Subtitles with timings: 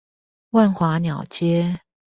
[0.49, 1.81] 萬華鳥街